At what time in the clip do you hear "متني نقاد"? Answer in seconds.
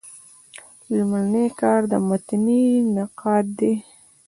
2.07-3.45